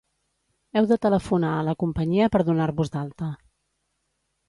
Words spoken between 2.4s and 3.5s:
donar-vos d'alta.